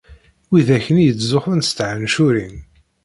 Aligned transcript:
Widak-nni 0.49 1.03
yettzuxxun 1.05 1.61
s 1.67 1.71
tɛencurin. 1.71 2.55